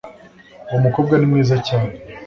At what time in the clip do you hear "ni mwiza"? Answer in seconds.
1.17-1.55